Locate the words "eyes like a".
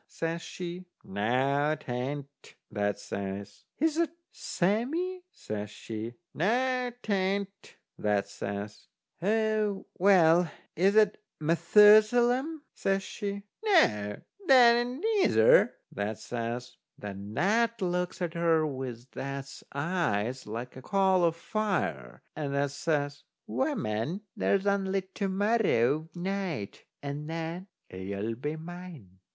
19.71-20.81